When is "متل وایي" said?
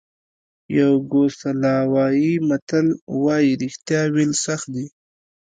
2.47-3.51